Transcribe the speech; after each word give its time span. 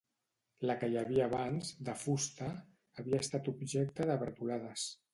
La 0.69 0.75
que 0.83 0.89
hi 0.93 0.97
havia 1.01 1.27
abans, 1.29 1.69
de 1.91 1.95
fusta, 2.05 2.49
havia 3.03 3.23
estat 3.29 3.55
objecte 3.57 4.13
de 4.13 4.21
bretolades. 4.27 4.93